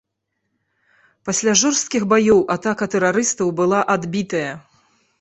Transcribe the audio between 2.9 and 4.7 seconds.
тэрарыстаў была адбітая.